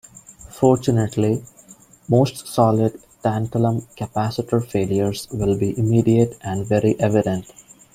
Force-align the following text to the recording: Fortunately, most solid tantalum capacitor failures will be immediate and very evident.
Fortunately, 0.49 1.43
most 2.09 2.47
solid 2.47 2.99
tantalum 3.23 3.83
capacitor 3.95 4.67
failures 4.67 5.27
will 5.31 5.55
be 5.59 5.77
immediate 5.77 6.39
and 6.41 6.65
very 6.65 6.99
evident. 6.99 7.53